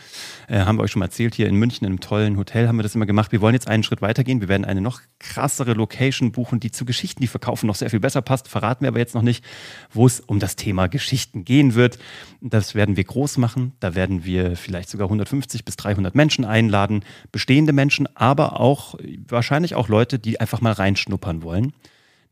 äh, 0.49 0.61
haben 0.61 0.79
wir 0.79 0.83
euch 0.83 0.91
schon 0.91 1.01
mal 1.01 1.07
erzählt, 1.07 1.35
hier 1.35 1.49
in 1.49 1.57
München 1.57 1.87
in 1.87 1.93
einem 1.93 2.01
tollen 2.01 2.37
Hotel 2.37 2.69
haben 2.69 2.77
wir 2.77 2.83
das 2.83 2.95
immer 2.95 3.07
gemacht. 3.07 3.33
Wir 3.33 3.41
wollen 3.41 3.55
jetzt 3.55 3.69
einen 3.69 3.83
Schritt 3.83 4.03
weitergehen. 4.03 4.41
Wir 4.41 4.49
werden 4.49 4.67
eine 4.67 4.83
noch 4.83 5.01
krassere 5.19 5.73
Location 5.73 6.33
buchen, 6.33 6.61
die 6.61 6.71
zu 6.71 6.85
Geschichten, 6.85 7.23
die 7.23 7.27
verkaufen, 7.27 7.67
noch 7.67 7.75
sehr 7.75 7.89
viel 7.89 8.01
besser 8.01 8.21
passt. 8.21 8.49
Verraten 8.49 8.83
wir 8.83 8.89
aber 8.89 8.99
jetzt 8.99 9.15
noch 9.15 9.23
nicht, 9.23 9.45
wo 9.91 10.07
es 10.07 10.21
um 10.21 10.39
das 10.39 10.57
Thema 10.57 10.87
Geschichten 10.87 11.45
gehen 11.45 11.75
wird. 11.75 11.99
Das 12.43 12.75
werden 12.75 12.97
wir 12.97 13.05
groß 13.05 13.39
machen. 13.39 13.73
Da 13.81 13.95
werden 13.95 14.25
wir 14.25 14.57
vielleicht 14.57 14.91
sogar 14.91 15.07
150 15.07 15.65
bis 15.65 15.77
300 15.77 16.15
Menschen 16.15 16.45
einladen. 16.45 17.05
Bestehende 17.33 17.73
Menschen, 17.73 18.07
aber 18.15 18.61
auch 18.61 18.97
wahrscheinlich 19.29 19.75
auch 19.75 19.89
Leute, 19.89 20.19
die 20.19 20.41
einfach 20.41 20.61
mal 20.61 20.73
reinschnuppern 20.73 21.43
wollen. 21.43 21.73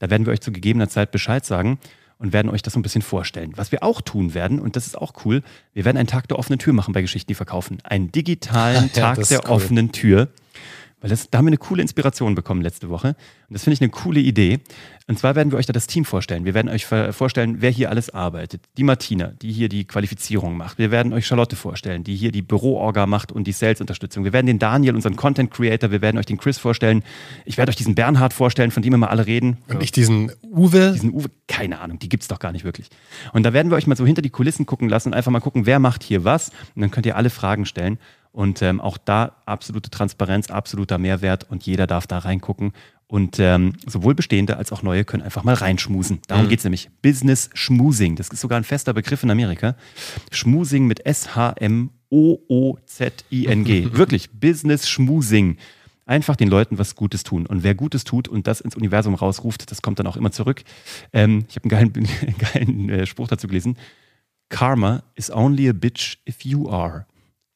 Da 0.01 0.11
werden 0.11 0.27
wir 0.27 0.33
euch 0.35 0.41
zu 0.43 0.53
gegebener 0.53 0.89
Zeit 0.89 1.13
Bescheid 1.13 1.47
sagen 1.47 1.79
und 2.25 2.33
werden 2.33 2.51
euch 2.51 2.63
das 2.63 2.73
so 2.73 2.79
ein 2.79 2.83
bisschen 2.83 3.03
vorstellen. 3.03 3.53
Was 3.55 3.71
wir 3.71 3.83
auch 3.83 4.01
tun 4.01 4.33
werden, 4.33 4.59
und 4.59 4.77
das 4.77 4.87
ist 4.87 4.97
auch 4.97 5.13
cool, 5.25 5.43
wir 5.75 5.85
werden 5.85 5.99
einen 5.99 6.07
Tag 6.07 6.27
der 6.29 6.39
offenen 6.39 6.59
Tür 6.59 6.73
machen 6.73 6.95
bei 6.95 7.03
Geschichten, 7.03 7.29
die 7.29 7.35
verkaufen. 7.35 7.79
Einen 7.85 8.11
digitalen 8.11 8.91
ja, 8.95 9.15
Tag 9.15 9.29
der 9.29 9.45
cool. 9.45 9.51
offenen 9.51 9.93
Tür. 9.93 10.29
Weil 11.05 11.11
das, 11.11 11.29
da 11.29 11.37
haben 11.37 11.45
wir 11.45 11.51
eine 11.51 11.59
coole 11.59 11.83
Inspiration 11.83 12.35
bekommen 12.35 12.63
letzte 12.63 12.89
Woche. 12.89 13.09
Und 13.09 13.17
das 13.51 13.65
finde 13.65 13.75
ich 13.75 13.83
eine 13.83 13.91
coole 13.91 14.21
Idee. 14.21 14.61
Und 15.07 15.19
zwar 15.19 15.35
werden 15.35 15.53
wir 15.53 15.59
euch 15.59 15.67
da 15.67 15.75
das 15.75 15.87
Team 15.87 16.07
vorstellen. 16.07 16.47
Wir 16.47 16.55
werden 16.55 16.71
euch 16.71 16.87
vorstellen, 16.87 17.57
wer 17.59 17.71
hier 17.71 17.91
alles 17.91 18.09
arbeitet. 18.09 18.63
Die 18.79 18.85
Martina, 18.85 19.27
die 19.27 19.53
hier 19.53 19.69
die 19.69 19.85
Qualifizierung 19.85 20.57
macht. 20.57 20.79
Wir 20.79 20.91
werden 20.91 21.13
euch 21.13 21.27
Charlotte 21.27 21.57
vorstellen, 21.57 22.05
die 22.05 22.17
hier 22.17 22.33
die 22.33 22.41
Büroorga 22.41 23.05
macht 23.05 23.33
und 23.33 23.47
die 23.47 23.53
Sales-Unterstützung. 23.53 24.25
Wir 24.25 24.33
werden 24.33 24.47
den 24.47 24.59
Daniel, 24.59 24.95
unseren 24.95 25.15
Content 25.15 25.51
Creator, 25.51 25.91
wir 25.91 26.01
werden 26.01 26.17
euch 26.17 26.25
den 26.25 26.39
Chris 26.39 26.57
vorstellen. 26.57 27.03
Ich 27.45 27.59
werde 27.59 27.69
euch 27.69 27.77
diesen 27.77 27.95
Bernhard 27.95 28.33
vorstellen, 28.33 28.71
von 28.71 28.83
dem 28.83 28.95
immer 28.95 29.11
alle 29.11 29.27
reden. 29.27 29.59
Und 29.69 29.83
ich 29.83 29.93
diesen 29.93 30.33
Uwe? 30.43 30.93
Diesen 30.95 31.13
Uwe, 31.13 31.29
keine 31.49 31.81
Ahnung, 31.81 31.99
die 31.99 32.09
gibt 32.09 32.23
es 32.23 32.29
doch 32.29 32.39
gar 32.39 32.53
nicht 32.53 32.65
wirklich. 32.65 32.89
Und 33.35 33.43
da 33.43 33.53
werden 33.53 33.71
wir 33.71 33.77
euch 33.77 33.87
mal 33.87 33.95
so 33.95 34.07
hinter 34.07 34.23
die 34.23 34.31
Kulissen 34.31 34.65
gucken 34.65 34.89
lassen 34.89 35.11
und 35.11 35.15
einfach 35.15 35.31
mal 35.31 35.41
gucken, 35.41 35.67
wer 35.67 35.81
macht 35.81 36.03
hier 36.03 36.25
was. 36.25 36.49
Und 36.75 36.81
dann 36.81 36.91
könnt 36.91 37.05
ihr 37.05 37.17
alle 37.19 37.29
Fragen 37.29 37.67
stellen. 37.67 37.99
Und 38.35 38.63
ähm, 38.63 38.81
auch 38.81 38.99
da 38.99 39.37
absolute 39.47 39.91
Transparenz, 39.91 40.51
absoluter 40.51 40.99
Mehrwert 40.99 41.49
und 41.49 41.65
jeder 41.65 41.87
darf 41.87 42.09
da 42.09 42.19
reingucken. 42.19 42.73
Und 43.07 43.39
ähm, 43.39 43.75
sowohl 43.87 44.17
bestehende 44.17 44.57
als 44.57 44.73
auch 44.73 44.83
neue 44.83 45.05
können 45.05 45.23
einfach 45.23 45.45
mal 45.45 45.55
reinschmusen. 45.55 46.19
Darum 46.27 46.47
mhm. 46.47 46.49
geht 46.49 46.59
es 46.59 46.65
nämlich. 46.65 46.91
Business 47.01 47.49
Schmusing. 47.55 48.17
Das 48.17 48.31
ist 48.31 48.41
sogar 48.41 48.59
ein 48.59 48.65
fester 48.65 48.93
Begriff 48.93 49.23
in 49.23 49.31
Amerika. 49.31 49.77
Schmusing 50.33 50.89
mit 50.89 51.07
S-H-M-O-O-Z-I-N-G. 51.07 51.93
Wirklich, 53.97 54.33
Business 54.33 54.89
Schmusing. 54.89 55.59
Einfach 56.05 56.35
den 56.35 56.49
Leuten 56.49 56.77
was 56.77 56.97
Gutes 56.97 57.23
tun. 57.23 57.47
Und 57.47 57.63
wer 57.63 57.77
Gutes 57.77 58.03
tut 58.03 58.27
und 58.27 58.49
das 58.49 58.61
ins 58.61 58.75
Universum 58.75 59.15
rausruft, 59.15 59.71
das 59.71 59.81
kommt 59.81 60.01
dann 60.01 60.09
auch 60.09 60.17
immer 60.17 60.33
zurück. 60.33 60.65
Ähm, 61.13 61.45
ich 61.49 61.55
habe 61.55 61.71
einen 61.71 61.93
geilen, 61.93 62.09
geilen 62.53 62.91
äh, 62.91 63.07
Spruch 63.07 63.29
dazu 63.29 63.47
gelesen. 63.47 63.77
Karma 64.49 65.05
is 65.15 65.31
only 65.31 65.69
a 65.69 65.73
bitch 65.73 66.19
if 66.29 66.45
you 66.45 66.69
are. 66.69 67.07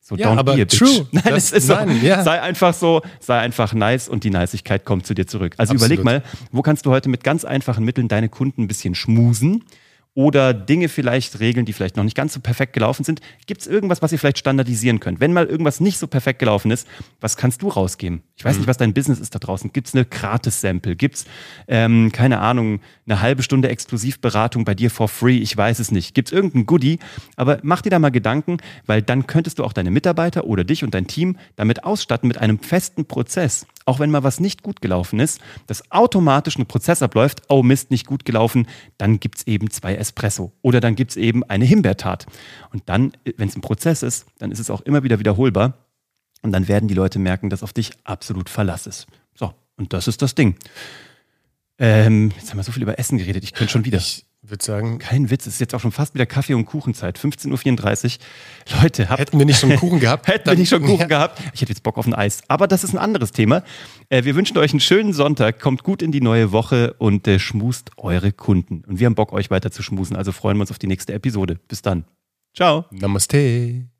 So, 0.09 0.17
ja, 0.17 0.33
aber 0.33 0.57
true. 0.69 1.07
Nein, 1.13 1.23
das, 1.27 1.53
es 1.53 1.65
ist 1.65 1.69
nein, 1.69 2.01
so, 2.01 2.07
ja. 2.07 2.23
sei 2.23 2.41
einfach 2.41 2.73
so, 2.73 3.03
sei 3.21 3.41
einfach 3.41 3.75
nice 3.75 4.09
und 4.09 4.25
die 4.25 4.31
Niceigkeit 4.31 4.87
kommt 4.87 5.07
zu 5.07 5.13
dir 5.13 5.27
zurück. 5.27 5.53
Also 5.59 5.75
Absolut. 5.75 5.99
überleg 5.99 6.05
mal, 6.05 6.23
wo 6.51 6.63
kannst 6.63 6.87
du 6.87 6.91
heute 6.91 7.11
mit 7.11 7.23
ganz 7.25 7.45
einfachen 7.45 7.85
Mitteln 7.85 8.09
deine 8.09 8.31
Kunden 8.31 8.63
ein 8.63 8.69
bisschen 8.69 8.95
schmusen? 8.95 9.65
Oder 10.15 10.53
Dinge 10.53 10.89
vielleicht 10.89 11.39
regeln, 11.39 11.65
die 11.65 11.73
vielleicht 11.73 11.97
noch 11.97 12.03
nicht 12.03 12.17
ganz 12.17 12.35
so 12.35 12.41
perfekt 12.41 12.73
gelaufen 12.73 13.05
sind. 13.05 13.21
Gibt 13.47 13.61
es 13.61 13.67
irgendwas, 13.67 14.03
was 14.03 14.11
ihr 14.11 14.19
vielleicht 14.19 14.39
standardisieren 14.39 14.99
könnt? 14.99 15.21
Wenn 15.21 15.33
mal 15.33 15.47
irgendwas 15.47 15.79
nicht 15.79 15.99
so 15.99 16.09
perfekt 16.09 16.41
gelaufen 16.41 16.71
ist, 16.73 16.89
was 17.21 17.37
kannst 17.37 17.63
du 17.63 17.69
rausgeben? 17.69 18.23
Ich 18.37 18.45
weiß 18.45 18.55
mhm. 18.55 18.61
nicht, 18.63 18.69
was 18.69 18.79
dein 18.79 18.95
Business 18.95 19.21
ist 19.21 19.35
da 19.35 19.39
draußen. 19.39 19.73
Gibt 19.73 19.89
es 19.89 19.95
eine 19.95 20.05
Gratis-Sample? 20.05 20.97
Gibt 20.97 21.17
es, 21.17 21.27
ähm, 21.69 22.11
keine 22.11 22.41
Ahnung, 22.41 22.81
eine 23.07 23.21
halbe 23.21 23.43
Stunde 23.43 23.69
Exklusivberatung 23.69 24.65
bei 24.65 24.75
dir 24.75 24.91
for 24.91 25.09
free? 25.09 25.39
Ich 25.39 25.57
weiß 25.57 25.79
es 25.79 25.93
nicht. 25.93 26.15
Gibt 26.15 26.29
es 26.29 26.33
irgendein 26.33 26.67
Goodie? 26.67 26.99
Aber 27.37 27.61
mach 27.63 27.83
dir 27.83 27.91
da 27.91 28.01
mal 28.01 28.11
Gedanken, 28.11 28.59
weil 28.87 29.03
dann 29.03 29.27
könntest 29.29 29.61
du 29.61 29.65
auch 29.65 29.73
deine 29.73 29.93
Mitarbeiter 29.93 30.45
oder 30.45 30.65
dich 30.65 30.83
und 30.83 30.95
dein 30.95 31.07
Team 31.07 31.37
damit 31.55 31.85
ausstatten 31.85 32.27
mit 32.27 32.39
einem 32.39 32.59
festen 32.59 33.07
Prozess 33.07 33.67
auch 33.89 33.99
wenn 33.99 34.11
mal 34.11 34.23
was 34.23 34.39
nicht 34.39 34.63
gut 34.63 34.83
gelaufen 34.83 35.19
ist, 35.19 35.41
dass 35.67 35.91
automatisch 35.91 36.59
ein 36.59 36.67
Prozess 36.67 37.03
abläuft, 37.03 37.43
oh 37.49 37.63
Mist, 37.63 37.91
nicht 37.91 38.07
gut 38.07 38.27
gelaufen, 38.27 38.69
dann 38.99 39.19
gibt 39.19 39.39
es 39.39 39.47
eben 39.47 39.71
zwei 39.71 39.95
Espresso 39.95 40.53
oder 40.61 40.81
dann 40.81 40.95
gibt 40.95 41.13
es 41.13 41.17
eben 41.17 41.43
eine 41.45 41.65
Himbeertat. 41.65 42.27
Und 42.71 42.83
dann, 42.87 43.13
wenn 43.37 43.49
es 43.49 43.57
ein 43.57 43.63
Prozess 43.63 44.03
ist, 44.03 44.27
dann 44.39 44.53
ist 44.53 44.59
es 44.59 44.71
auch 44.71 44.83
immer 44.83 45.03
wieder 45.05 45.19
wiederholbar 45.19 45.73
und 46.43 46.53
dann 46.53 46.69
werden 46.69 46.87
die 46.87 46.95
Leute 46.95 47.19
merken, 47.19 47.49
dass 47.49 47.63
auf 47.63 47.73
dich 47.73 47.93
absolut 48.05 48.51
Verlass 48.51 48.87
ist. 48.87 49.07
So, 49.35 49.55
und 49.77 49.95
das 49.95 50.07
ist 50.07 50.21
das 50.21 50.35
Ding. 50.35 50.57
Ähm, 51.79 52.31
jetzt 52.37 52.51
haben 52.51 52.59
wir 52.59 52.65
so 52.65 52.73
viel 52.73 52.83
über 52.83 52.99
Essen 52.99 53.17
geredet, 53.17 53.43
ich 53.43 53.55
könnte 53.55 53.73
schon 53.73 53.87
wieder. 53.87 53.99
Ich 53.99 54.27
würde 54.51 54.65
sagen. 54.65 54.99
Kein 54.99 55.31
Witz, 55.31 55.47
es 55.47 55.55
ist 55.55 55.61
jetzt 55.61 55.75
auch 55.75 55.81
schon 55.81 55.93
fast 55.93 56.15
wieder 56.15 56.27
Kaffee- 56.27 56.55
und 56.55 56.67
Kuchenzeit. 56.67 57.19
15.34 57.19 58.19
Uhr. 58.19 58.83
Leute, 58.83 59.09
habt, 59.09 59.21
hätten 59.21 59.39
wir 59.39 59.47
nicht 59.47 59.61
schon 59.61 59.77
Kuchen 59.77 60.01
gehabt? 60.01 60.27
hätten 60.29 60.49
wir 60.49 60.57
nicht 60.57 60.69
schon 60.69 60.83
Kuchen 60.83 61.01
ja. 61.01 61.07
gehabt? 61.07 61.41
Ich 61.55 61.61
hätte 61.61 61.73
jetzt 61.73 61.83
Bock 61.83 61.99
auf 61.99 62.07
ein 62.07 62.15
Eis. 62.15 62.43
Aber 62.49 62.67
das 62.69 62.85
ist 62.85 62.93
ein 62.93 62.99
anderes 62.99 63.33
Thema. 63.33 63.63
Äh, 64.09 64.25
wir 64.25 64.35
wünschen 64.35 64.59
euch 64.59 64.73
einen 64.73 64.81
schönen 64.81 65.13
Sonntag. 65.13 65.61
Kommt 65.61 65.83
gut 65.83 66.03
in 66.03 66.13
die 66.13 66.21
neue 66.21 66.53
Woche 66.53 66.95
und 66.99 67.27
äh, 67.27 67.39
schmust 67.39 67.91
eure 67.97 68.33
Kunden. 68.33 68.83
Und 68.87 68.99
wir 68.99 69.07
haben 69.07 69.15
Bock, 69.15 69.33
euch 69.33 69.51
weiter 69.51 69.71
zu 69.71 69.83
schmusen. 69.83 70.17
Also 70.17 70.33
freuen 70.33 70.57
wir 70.57 70.63
uns 70.63 70.71
auf 70.71 70.79
die 70.79 70.87
nächste 70.87 71.13
Episode. 71.13 71.59
Bis 71.69 71.83
dann. 71.83 72.05
Ciao. 72.55 72.87
Namaste. 72.91 73.98